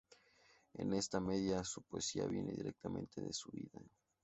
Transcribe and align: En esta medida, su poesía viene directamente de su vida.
En 0.73 0.93
esta 0.93 1.19
medida, 1.19 1.63
su 1.63 1.83
poesía 1.83 2.25
viene 2.25 2.53
directamente 2.53 3.21
de 3.21 3.33
su 3.33 3.51
vida. 3.51 3.79